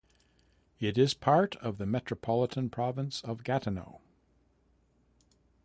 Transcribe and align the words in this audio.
It 0.79 0.97
is 0.97 1.13
part 1.13 1.57
of 1.57 1.77
the 1.77 1.85
Metropolitan 1.85 2.71
Province 2.71 3.21
of 3.23 3.43
Gatineau. 3.43 4.01